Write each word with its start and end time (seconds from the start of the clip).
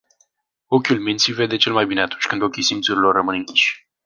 Ochiul 0.67 0.99
minții 0.99 1.33
vede 1.33 1.55
cel 1.57 1.73
mai 1.73 1.85
bine 1.85 2.01
atunci 2.01 2.25
când 2.27 2.41
ochii 2.41 2.63
simțurilor 2.63 3.15
rămân 3.15 3.35
închiși. 3.35 3.89